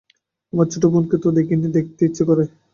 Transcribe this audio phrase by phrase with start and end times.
[0.53, 2.43] আমার ছোটো বোনকে তো দেখিনি, দেখতে ইচ্ছে করে।